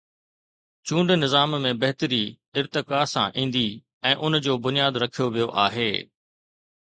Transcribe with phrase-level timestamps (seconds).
[0.87, 2.21] چونڊ نظام ۾ بهتري
[2.61, 3.65] ارتقا سان ايندي
[4.13, 5.89] ۽ ان جو بنياد رکيو ويو آهي.